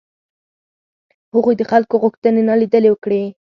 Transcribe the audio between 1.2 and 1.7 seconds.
هغوی د